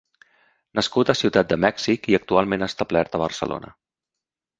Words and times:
Nascut 0.77 1.11
a 1.11 1.15
Ciutat 1.19 1.51
de 1.51 1.57
Mèxic 1.65 2.07
i 2.13 2.17
actualment 2.19 2.67
establert 2.69 3.19
a 3.19 3.21
Barcelona. 3.25 3.71